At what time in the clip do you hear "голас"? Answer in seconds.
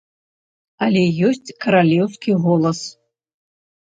2.47-2.79